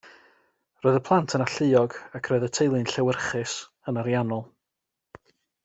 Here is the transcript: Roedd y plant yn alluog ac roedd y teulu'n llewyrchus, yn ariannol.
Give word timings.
Roedd 0.85 0.95
y 0.99 1.01
plant 1.09 1.35
yn 1.39 1.43
alluog 1.45 1.97
ac 2.21 2.31
roedd 2.33 2.47
y 2.49 2.51
teulu'n 2.59 2.89
llewyrchus, 2.95 3.55
yn 3.93 4.01
ariannol. 4.05 4.43